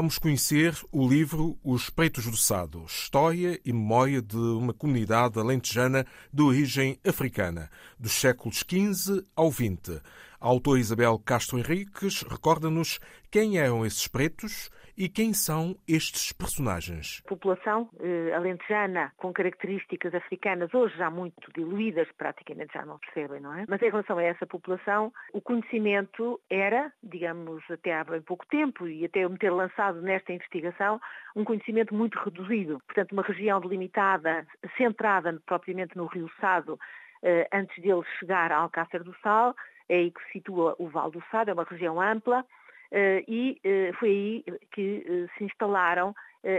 vamos 0.00 0.16
conhecer 0.16 0.74
o 0.90 1.06
livro 1.06 1.58
Os 1.62 1.90
Peitos 1.90 2.24
do 2.24 2.34
Sado, 2.34 2.86
História 2.86 3.60
e 3.62 3.70
Memória 3.70 4.22
de 4.22 4.34
uma 4.34 4.72
Comunidade 4.72 5.38
Alentejana 5.38 6.06
de 6.32 6.42
Origem 6.42 6.98
Africana, 7.06 7.70
dos 7.98 8.12
séculos 8.12 8.64
XV 8.66 9.22
ao 9.36 9.52
XX. 9.52 10.00
A 10.40 10.48
autora 10.48 10.80
Isabel 10.80 11.18
Castro 11.18 11.58
Henriques 11.58 12.22
recorda-nos 12.22 12.98
quem 13.30 13.58
eram 13.58 13.84
esses 13.84 14.08
pretos 14.08 14.70
e 15.00 15.08
quem 15.08 15.32
são 15.32 15.74
estes 15.88 16.30
personagens. 16.30 17.22
População 17.22 17.88
eh, 18.00 18.34
alentejana 18.34 19.10
com 19.16 19.32
características 19.32 20.14
africanas, 20.14 20.74
hoje 20.74 20.94
já 20.98 21.08
muito 21.08 21.50
diluídas, 21.54 22.06
praticamente 22.18 22.74
já 22.74 22.84
não 22.84 22.98
percebem, 22.98 23.40
não 23.40 23.54
é? 23.54 23.64
Mas 23.66 23.80
em 23.80 23.88
relação 23.88 24.18
a 24.18 24.22
essa 24.22 24.46
população, 24.46 25.10
o 25.32 25.40
conhecimento 25.40 26.38
era, 26.50 26.92
digamos, 27.02 27.62
até 27.70 27.94
há 27.94 28.04
bem 28.04 28.20
pouco 28.20 28.44
tempo 28.48 28.86
e 28.86 29.06
até 29.06 29.20
eu 29.20 29.30
me 29.30 29.38
ter 29.38 29.48
lançado 29.48 30.02
nesta 30.02 30.34
investigação, 30.34 31.00
um 31.34 31.44
conhecimento 31.44 31.94
muito 31.94 32.18
reduzido. 32.18 32.78
Portanto, 32.86 33.12
uma 33.12 33.22
região 33.22 33.58
delimitada, 33.58 34.46
centrada 34.76 35.40
propriamente 35.46 35.96
no 35.96 36.04
Rio 36.04 36.30
Sado, 36.42 36.78
eh, 37.22 37.48
antes 37.54 37.82
dele 37.82 38.02
chegar 38.18 38.52
a 38.52 38.58
Alcácer 38.58 39.02
do 39.02 39.16
Sal, 39.22 39.56
é 39.88 39.96
aí 39.96 40.10
que 40.10 40.22
se 40.26 40.32
situa 40.34 40.76
o 40.78 40.88
Val 40.88 41.10
do 41.10 41.22
Sado, 41.30 41.50
é 41.50 41.54
uma 41.54 41.64
região 41.64 41.98
ampla, 41.98 42.44
e 42.92 43.60
eh, 43.62 43.92
foi 43.98 44.08
aí 44.08 44.44
que 44.72 45.04
eh, 45.06 45.38
se 45.38 45.44
instalaram 45.44 46.14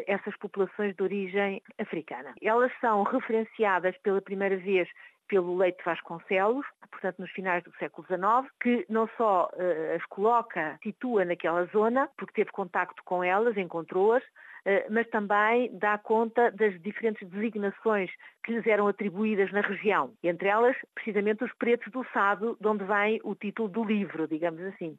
essas 0.06 0.38
populações 0.38 0.96
de 0.96 1.02
origem 1.02 1.60
africana. 1.80 2.36
Elas 2.40 2.72
são 2.80 3.02
referenciadas 3.02 3.98
pela 4.04 4.22
primeira 4.22 4.56
vez 4.56 4.88
pelo 5.32 5.56
Leite 5.56 5.82
Vasconcelos, 5.86 6.66
portanto 6.92 7.20
nos 7.20 7.32
finais 7.32 7.64
do 7.64 7.74
século 7.78 8.06
XIX, 8.06 8.54
que 8.62 8.86
não 8.90 9.10
só 9.16 9.50
uh, 9.54 9.96
as 9.96 10.06
coloca, 10.08 10.78
situa 10.84 11.24
naquela 11.24 11.64
zona, 11.68 12.10
porque 12.18 12.34
teve 12.34 12.52
contacto 12.52 13.02
com 13.06 13.24
elas, 13.24 13.56
encontrou-as, 13.56 14.22
uh, 14.22 14.92
mas 14.92 15.10
também 15.10 15.70
dá 15.78 15.98
conta 15.98 16.52
das 16.52 16.80
diferentes 16.82 17.26
designações 17.30 18.12
que 18.44 18.52
lhes 18.52 18.68
eram 18.68 18.90
atribuídas 18.90 19.50
na 19.54 19.62
região, 19.62 20.14
entre 20.22 20.50
elas 20.50 20.76
precisamente 20.94 21.46
os 21.46 21.54
pretos 21.54 21.90
do 21.94 22.06
Sado, 22.12 22.58
de 22.60 22.68
onde 22.68 22.84
vem 22.84 23.22
o 23.24 23.34
título 23.34 23.70
do 23.70 23.86
livro, 23.86 24.28
digamos 24.28 24.62
assim. 24.64 24.98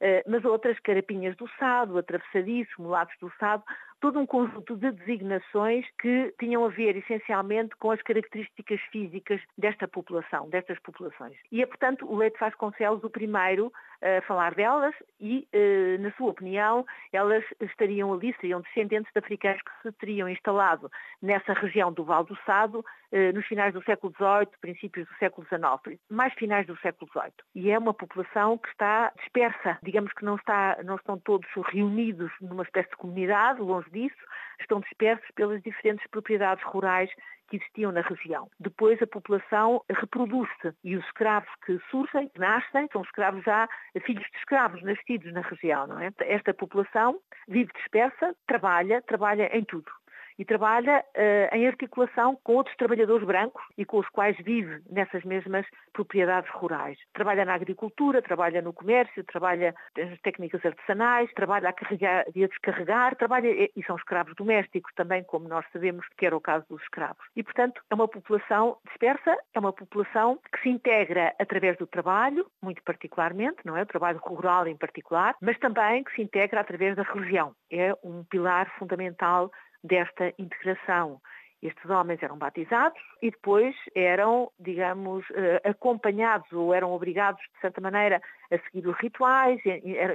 Eh, 0.00 0.24
mas 0.26 0.44
outras, 0.44 0.78
carapinhas 0.80 1.36
do 1.36 1.48
Sado, 1.58 1.98
atravessadiço, 1.98 2.80
mulatos 2.80 3.14
do 3.20 3.30
Sado, 3.38 3.62
todo 4.00 4.18
um 4.18 4.26
conjunto 4.26 4.76
de 4.76 4.90
designações 4.92 5.86
que 6.00 6.34
tinham 6.38 6.64
a 6.64 6.68
ver 6.68 6.96
essencialmente 6.96 7.76
com 7.76 7.90
as 7.90 8.00
características 8.02 8.80
físicas 8.90 9.40
desta 9.56 9.86
população, 9.86 10.48
destas 10.48 10.78
populações. 10.80 11.36
E 11.52 11.62
é, 11.62 11.66
portanto, 11.66 12.10
o 12.10 12.16
Leite 12.16 12.38
Vasconcelos 12.40 13.04
o 13.04 13.10
primeiro 13.10 13.72
a 14.02 14.22
falar 14.22 14.54
delas 14.54 14.94
e, 15.20 15.46
eh, 15.52 15.98
na 15.98 16.10
sua 16.12 16.30
opinião, 16.30 16.86
elas 17.12 17.44
estariam 17.60 18.12
ali, 18.12 18.34
seriam 18.40 18.60
descendentes 18.62 19.12
de 19.12 19.18
africanos 19.18 19.60
que 19.62 19.70
se 19.82 19.92
teriam 19.98 20.28
instalado 20.28 20.90
nessa 21.20 21.52
região 21.52 21.92
do 21.92 22.04
Val 22.04 22.24
do 22.24 22.36
Sado 22.46 22.84
eh, 23.12 23.30
nos 23.32 23.46
finais 23.46 23.74
do 23.74 23.82
século 23.84 24.12
XVIII, 24.14 24.58
princípios 24.60 25.06
do 25.06 25.14
século 25.16 25.46
XIX, 25.48 25.98
mais 26.08 26.32
finais 26.34 26.66
do 26.66 26.78
século 26.78 27.10
XVIII. 27.10 27.32
E 27.54 27.70
é 27.70 27.78
uma 27.78 27.92
população 27.92 28.56
que 28.56 28.68
está 28.70 29.12
dispersa, 29.18 29.78
digamos 29.82 30.12
que 30.14 30.24
não, 30.24 30.36
está, 30.36 30.78
não 30.82 30.96
estão 30.96 31.18
todos 31.18 31.48
reunidos 31.66 32.32
numa 32.40 32.62
espécie 32.62 32.88
de 32.88 32.96
comunidade, 32.96 33.60
longe 33.60 33.89
disso, 33.90 34.16
estão 34.60 34.80
dispersos 34.80 35.28
pelas 35.34 35.62
diferentes 35.62 36.06
propriedades 36.10 36.64
rurais 36.64 37.10
que 37.48 37.56
existiam 37.56 37.90
na 37.90 38.00
região. 38.00 38.48
Depois 38.60 39.02
a 39.02 39.06
população 39.06 39.82
reproduz-se 39.90 40.72
e 40.84 40.96
os 40.96 41.04
escravos 41.06 41.50
que 41.66 41.78
surgem, 41.90 42.28
que 42.28 42.38
nascem, 42.38 42.88
são 42.92 43.02
escravos 43.02 43.42
já, 43.44 43.68
filhos 44.06 44.24
de 44.30 44.38
escravos 44.38 44.82
nascidos 44.82 45.32
na 45.32 45.40
região, 45.40 45.86
não 45.88 45.98
é? 45.98 46.10
Esta 46.20 46.54
população 46.54 47.20
vive 47.48 47.72
dispersa, 47.74 48.34
trabalha, 48.46 49.02
trabalha 49.02 49.50
em 49.56 49.64
tudo 49.64 49.90
e 50.40 50.44
trabalha 50.46 51.04
uh, 51.04 51.54
em 51.54 51.66
articulação 51.66 52.34
com 52.42 52.54
outros 52.54 52.74
trabalhadores 52.76 53.26
brancos 53.26 53.62
e 53.76 53.84
com 53.84 53.98
os 53.98 54.08
quais 54.08 54.34
vive 54.38 54.80
nessas 54.88 55.22
mesmas 55.22 55.66
propriedades 55.92 56.50
rurais. 56.52 56.96
Trabalha 57.12 57.44
na 57.44 57.52
agricultura, 57.52 58.22
trabalha 58.22 58.62
no 58.62 58.72
comércio, 58.72 59.22
trabalha 59.24 59.74
nas 59.94 60.18
técnicas 60.22 60.64
artesanais, 60.64 61.30
trabalha 61.34 61.68
a 61.68 61.74
carregar 61.74 62.24
e 62.34 62.42
a 62.42 62.48
descarregar, 62.48 63.16
trabalha 63.16 63.48
e 63.50 63.84
são 63.86 63.96
escravos 63.96 64.34
domésticos 64.34 64.90
também, 64.94 65.22
como 65.24 65.46
nós 65.46 65.66
sabemos 65.74 66.06
que 66.16 66.24
era 66.24 66.34
o 66.34 66.40
caso 66.40 66.64
dos 66.70 66.80
escravos. 66.84 67.22
E, 67.36 67.42
portanto, 67.42 67.82
é 67.90 67.94
uma 67.94 68.08
população 68.08 68.78
dispersa, 68.86 69.36
é 69.52 69.58
uma 69.58 69.74
população 69.74 70.38
que 70.50 70.62
se 70.62 70.70
integra 70.70 71.34
através 71.38 71.76
do 71.76 71.86
trabalho, 71.86 72.46
muito 72.62 72.82
particularmente, 72.82 73.58
não 73.66 73.76
é? 73.76 73.82
O 73.82 73.86
trabalho 73.86 74.18
rural 74.22 74.66
em 74.66 74.76
particular, 74.76 75.34
mas 75.42 75.58
também 75.58 76.02
que 76.02 76.14
se 76.14 76.22
integra 76.22 76.62
através 76.62 76.96
da 76.96 77.02
religião. 77.02 77.54
É 77.70 77.92
um 78.02 78.24
pilar 78.24 78.72
fundamental 78.78 79.50
desta 79.82 80.32
integração. 80.38 81.20
Estes 81.62 81.90
homens 81.90 82.22
eram 82.22 82.38
batizados 82.38 82.98
e 83.20 83.30
depois 83.30 83.76
eram, 83.94 84.50
digamos, 84.58 85.26
eh, 85.34 85.60
acompanhados 85.68 86.50
ou 86.52 86.72
eram 86.72 86.90
obrigados, 86.92 87.42
de 87.54 87.60
certa 87.60 87.82
maneira, 87.82 88.22
a 88.50 88.58
seguir 88.60 88.88
os 88.88 88.96
rituais, 88.96 89.60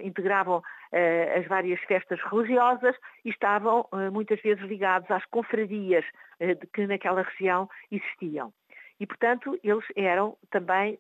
integravam 0.04 0.64
eh, 0.92 1.36
as 1.38 1.48
várias 1.48 1.80
festas 1.82 2.20
religiosas 2.32 2.96
e 3.24 3.30
estavam 3.30 3.88
eh, 3.94 4.10
muitas 4.10 4.42
vezes 4.42 4.64
ligados 4.64 5.10
às 5.12 5.24
confrarias 5.26 6.04
que 6.74 6.88
naquela 6.88 7.22
região 7.22 7.70
existiam. 7.92 8.52
E, 9.00 9.06
portanto, 9.06 9.58
eles 9.64 9.86
eram 9.96 10.38
também, 10.50 11.00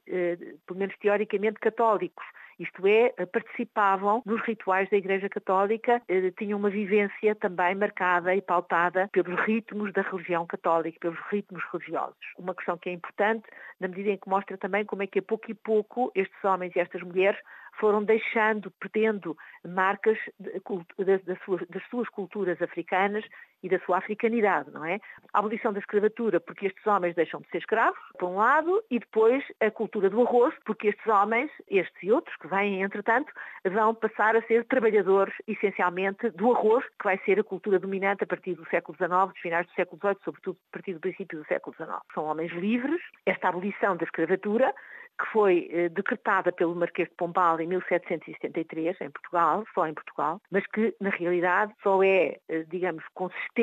pelo 0.66 0.80
menos 0.80 0.96
teoricamente, 0.98 1.60
católicos 1.60 2.24
isto 2.60 2.86
é, 2.88 3.10
participavam 3.26 4.22
nos 4.26 4.42
rituais 4.42 4.90
da 4.90 4.98
Igreja 4.98 5.30
Católica, 5.30 6.02
eh, 6.08 6.32
tinham 6.38 6.60
uma 6.60 6.70
vivência 6.70 7.36
também 7.36 7.76
marcada 7.76 8.36
e 8.36 8.42
pautada 8.42 9.10
pelos 9.12 9.40
ritmos 9.46 9.92
da 9.94 10.02
religião 10.02 10.46
católica, 10.46 11.00
pelos 11.00 11.20
ritmos 11.30 11.64
religiosos. 11.72 12.16
Uma 12.38 12.56
questão 12.56 12.78
que 12.78 12.90
é 12.90 12.94
importante, 12.94 13.46
na 13.80 13.88
medida 13.88 14.12
em 14.12 14.18
que 14.18 14.30
mostra 14.30 14.58
também 14.58 14.86
como 14.86 15.04
é 15.04 15.08
que 15.08 15.20
a 15.20 15.24
pouco 15.24 15.52
e 15.52 15.54
pouco 15.54 16.12
estes 16.16 16.44
homens 16.44 16.76
e 16.76 16.80
estas 16.80 17.02
mulheres 17.02 17.40
foram 17.80 18.04
deixando, 18.04 18.72
perdendo 18.72 19.36
marcas 19.66 20.18
das 20.40 21.84
suas 21.90 22.08
culturas 22.10 22.62
africanas 22.62 23.26
e 23.66 23.70
da 23.70 23.80
sua 23.80 23.98
africanidade, 23.98 24.70
não 24.72 24.86
é? 24.86 25.00
A 25.34 25.40
abolição 25.40 25.74
da 25.74 25.80
escravatura, 25.80 26.40
porque 26.40 26.68
estes 26.68 26.86
homens 26.86 27.16
deixam 27.16 27.42
de 27.42 27.50
ser 27.50 27.58
escravos, 27.58 27.98
por 28.20 28.30
um 28.30 28.36
lado, 28.36 28.84
e 28.92 29.00
depois 29.00 29.44
a 29.60 29.72
cultura 29.72 30.08
do 30.08 30.22
arroz, 30.22 30.54
porque 30.66 30.90
estes 30.90 31.08
homens, 31.08 31.50
estes 31.68 32.04
e 32.04 32.12
outros 32.12 32.36
que 32.38 32.48
vêm 32.48 32.84
entretanto, 32.84 33.34
vão 33.68 33.96
passar 33.96 34.36
a 34.36 34.42
ser 34.44 34.66
trabalhadores 34.66 35.34
essencialmente 35.48 36.30
do 36.30 36.54
arroz, 36.54 36.86
que 37.00 37.06
vai 37.06 37.18
ser 37.26 37.40
a 37.40 37.44
cultura 37.44 37.80
dominante 37.80 38.24
a 38.24 38.28
partir 38.28 38.54
do 38.54 38.70
século 38.70 38.96
XIX, 38.96 39.34
dos 39.34 39.40
finais 39.40 39.66
do 39.66 39.74
século 39.74 40.00
XVIII, 40.00 40.18
sobretudo 40.24 40.58
a 40.70 40.72
partir 40.72 40.94
do 40.94 41.00
princípio 41.00 41.40
do 41.40 41.48
século 41.48 41.76
XIX. 41.76 41.98
São 42.14 42.26
homens 42.26 42.52
livres, 42.52 43.02
esta 43.26 43.50
abolição 43.50 43.98
da 43.98 44.04
escravatura 44.04 44.76
que 45.18 45.26
foi 45.32 45.70
eh, 45.72 45.90
decretada 45.90 46.52
pelo 46.52 46.76
Marquês 46.76 47.08
de 47.08 47.16
Pombal 47.16 47.60
em 47.60 47.68
1773, 47.68 49.00
em 49.02 49.10
Portugal, 49.10 49.64
só 49.74 49.88
em 49.88 49.94
Portugal, 49.94 50.42
mas 50.52 50.66
que, 50.68 50.94
na 51.00 51.10
realidade, 51.10 51.74
só 51.82 52.04
é, 52.04 52.38
eh, 52.50 52.66
digamos, 52.70 53.04
consistente 53.14 53.55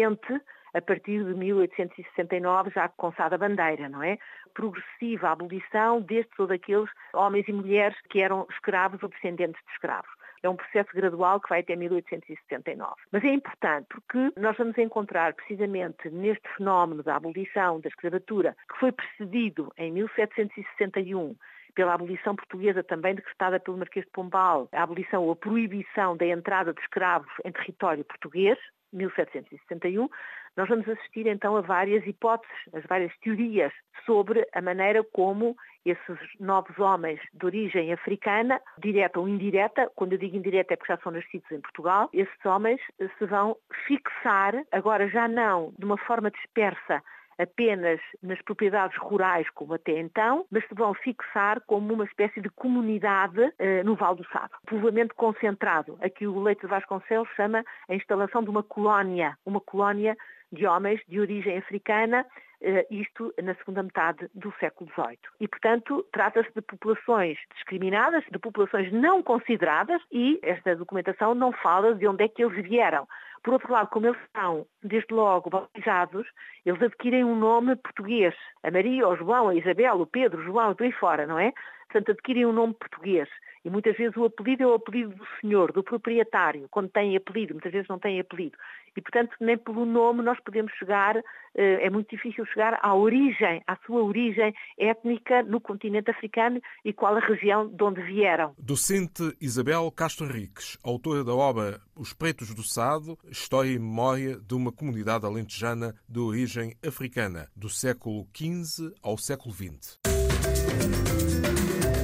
a 0.74 0.80
partir 0.80 1.22
de 1.24 1.34
1869, 1.34 2.70
já 2.70 2.88
com 2.88 3.12
Sada 3.12 3.36
Bandeira, 3.36 3.88
não 3.88 4.02
é? 4.02 4.18
Progressiva 4.54 5.30
abolição 5.30 6.00
destes 6.00 6.38
ou 6.38 6.46
daqueles 6.46 6.88
homens 7.12 7.46
e 7.48 7.52
mulheres 7.52 7.96
que 8.08 8.20
eram 8.20 8.46
escravos 8.50 9.02
ou 9.02 9.08
descendentes 9.08 9.60
de 9.66 9.72
escravos. 9.72 10.10
É 10.42 10.48
um 10.48 10.56
processo 10.56 10.90
gradual 10.92 11.40
que 11.40 11.48
vai 11.48 11.60
até 11.60 11.76
1879. 11.76 12.94
Mas 13.12 13.22
é 13.22 13.28
importante 13.28 13.86
porque 13.88 14.32
nós 14.36 14.56
vamos 14.56 14.76
encontrar 14.76 15.34
precisamente 15.34 16.10
neste 16.10 16.48
fenómeno 16.56 17.02
da 17.02 17.16
abolição 17.16 17.80
da 17.80 17.88
escravatura, 17.88 18.56
que 18.72 18.78
foi 18.80 18.90
precedido 18.90 19.72
em 19.76 19.92
1761 19.92 21.36
pela 21.74 21.94
abolição 21.94 22.34
portuguesa 22.34 22.82
também 22.82 23.14
decretada 23.14 23.58
pelo 23.60 23.78
Marquês 23.78 24.04
de 24.04 24.10
Pombal, 24.10 24.68
a 24.72 24.82
abolição 24.82 25.22
ou 25.22 25.32
a 25.32 25.36
proibição 25.36 26.16
da 26.16 26.26
entrada 26.26 26.74
de 26.74 26.80
escravos 26.80 27.32
em 27.44 27.52
território 27.52 28.04
português, 28.04 28.58
1761, 28.92 30.08
nós 30.56 30.68
vamos 30.68 30.88
assistir 30.88 31.26
então 31.26 31.56
a 31.56 31.60
várias 31.60 32.06
hipóteses, 32.06 32.54
as 32.74 32.84
várias 32.84 33.16
teorias 33.18 33.72
sobre 34.04 34.46
a 34.52 34.60
maneira 34.60 35.02
como 35.12 35.56
esses 35.84 36.18
novos 36.38 36.78
homens 36.78 37.20
de 37.32 37.46
origem 37.46 37.92
africana, 37.92 38.60
direta 38.78 39.18
ou 39.18 39.28
indireta, 39.28 39.90
quando 39.96 40.12
eu 40.12 40.18
digo 40.18 40.36
indireta 40.36 40.74
é 40.74 40.76
porque 40.76 40.92
já 40.92 40.98
são 41.00 41.12
nascidos 41.12 41.50
em 41.50 41.60
Portugal, 41.60 42.08
esses 42.12 42.44
homens 42.44 42.80
se 43.18 43.26
vão 43.26 43.56
fixar, 43.86 44.54
agora 44.70 45.08
já 45.08 45.26
não 45.26 45.72
de 45.78 45.84
uma 45.84 45.96
forma 45.96 46.30
dispersa, 46.30 47.02
apenas 47.42 48.00
nas 48.22 48.40
propriedades 48.42 48.96
rurais 48.98 49.48
como 49.50 49.74
até 49.74 49.98
então, 49.98 50.46
mas 50.50 50.66
se 50.66 50.74
vão 50.74 50.94
fixar 50.94 51.60
como 51.66 51.92
uma 51.92 52.04
espécie 52.04 52.40
de 52.40 52.48
comunidade 52.50 53.40
uh, 53.40 53.84
no 53.84 53.94
Val 53.94 54.14
do 54.14 54.26
Sado. 54.28 54.52
Povoamento 54.66 55.14
concentrado. 55.14 55.98
Aqui 56.00 56.26
o 56.26 56.40
Leite 56.40 56.62
de 56.62 56.66
Vasconcelos 56.68 57.28
chama 57.36 57.64
a 57.88 57.94
instalação 57.94 58.42
de 58.42 58.50
uma 58.50 58.62
colónia, 58.62 59.36
uma 59.44 59.60
colónia 59.60 60.16
de 60.52 60.66
homens 60.66 61.00
de 61.08 61.18
origem 61.18 61.56
africana, 61.56 62.26
eh, 62.64 62.86
isto 62.90 63.34
na 63.42 63.56
segunda 63.56 63.82
metade 63.82 64.30
do 64.34 64.54
século 64.60 64.88
XVIII. 64.92 65.18
E, 65.40 65.48
portanto, 65.48 66.06
trata-se 66.12 66.48
de 66.54 66.60
populações 66.60 67.36
discriminadas, 67.56 68.22
de 68.30 68.38
populações 68.38 68.92
não 68.92 69.20
consideradas 69.20 70.00
e 70.12 70.38
esta 70.42 70.76
documentação 70.76 71.34
não 71.34 71.50
fala 71.50 71.92
de 71.94 72.06
onde 72.06 72.22
é 72.22 72.28
que 72.28 72.44
eles 72.44 72.62
vieram. 72.62 73.08
Por 73.42 73.54
outro 73.54 73.72
lado, 73.72 73.88
como 73.88 74.06
eles 74.06 74.20
são, 74.36 74.66
desde 74.82 75.12
logo, 75.12 75.50
bautizados, 75.50 76.26
eles 76.64 76.80
adquirem 76.80 77.24
um 77.24 77.36
nome 77.36 77.74
português. 77.76 78.34
A 78.62 78.70
Maria, 78.70 79.08
o 79.08 79.16
João, 79.16 79.48
a 79.48 79.54
Isabel, 79.54 80.00
o 80.00 80.06
Pedro, 80.06 80.40
o 80.40 80.44
João, 80.44 80.74
por 80.74 80.84
aí 80.84 80.92
fora, 80.92 81.26
não 81.26 81.38
é? 81.38 81.52
Portanto, 81.92 82.12
adquirem 82.12 82.46
um 82.46 82.52
nome 82.54 82.72
português. 82.72 83.28
E 83.64 83.70
muitas 83.70 83.96
vezes 83.96 84.16
o 84.16 84.24
apelido 84.24 84.62
é 84.62 84.66
o 84.66 84.74
apelido 84.74 85.14
do 85.14 85.24
senhor, 85.40 85.70
do 85.72 85.84
proprietário, 85.84 86.66
quando 86.70 86.88
tem 86.88 87.14
apelido, 87.16 87.52
muitas 87.52 87.70
vezes 87.70 87.86
não 87.86 87.98
tem 87.98 88.18
apelido. 88.18 88.56
E, 88.96 89.00
portanto, 89.00 89.36
nem 89.40 89.56
pelo 89.56 89.84
nome 89.84 90.22
nós 90.22 90.40
podemos 90.40 90.72
chegar, 90.72 91.16
eh, 91.54 91.86
é 91.86 91.90
muito 91.90 92.08
difícil 92.10 92.44
chegar 92.46 92.78
à 92.82 92.94
origem, 92.94 93.62
à 93.66 93.76
sua 93.86 94.02
origem 94.02 94.54
étnica 94.78 95.42
no 95.42 95.60
continente 95.60 96.10
africano 96.10 96.60
e 96.84 96.92
qual 96.92 97.14
a 97.14 97.20
região 97.20 97.68
de 97.68 97.84
onde 97.84 98.02
vieram. 98.02 98.54
Docente 98.58 99.36
Isabel 99.40 99.92
Castro 99.92 100.26
Henriques, 100.26 100.78
autora 100.82 101.22
da 101.22 101.34
obra 101.34 101.78
Os 101.94 102.12
Pretos 102.12 102.54
do 102.54 102.62
Sado, 102.62 103.18
História 103.30 103.70
e 103.70 103.78
Memória 103.78 104.38
de 104.40 104.54
uma 104.54 104.72
Comunidade 104.72 105.24
Alentejana 105.24 105.94
de 106.08 106.18
Origem 106.18 106.74
Africana, 106.84 107.48
do 107.54 107.68
século 107.68 108.26
XV 108.34 108.92
ao 109.02 109.16
século 109.16 109.54
XX. 109.54 111.21
Thank 111.42 111.96
you. 111.96 112.01